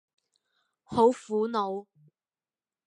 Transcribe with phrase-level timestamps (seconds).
[0.83, 1.85] 好苦惱